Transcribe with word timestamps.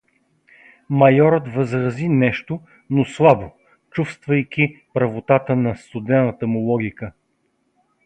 Майорът 0.89 1.47
възрази 1.53 2.07
нещо, 2.09 2.59
но 2.89 3.05
слабо, 3.05 3.51
чувствувайки 3.91 4.81
правотата 4.93 5.55
на 5.55 5.75
студената 5.75 6.47
му 6.47 6.59
логика. 6.59 7.13